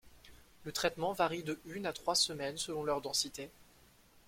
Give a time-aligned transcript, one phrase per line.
[0.63, 3.51] Le traitement varie de une à trois semaines selon leur densité.